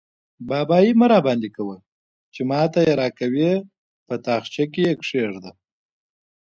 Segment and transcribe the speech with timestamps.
[0.47, 1.77] بابايي مه راباندې کوه؛
[2.33, 3.53] چې ما ته يې راکوې-
[4.07, 5.51] په تاخچه کې يې کېږده.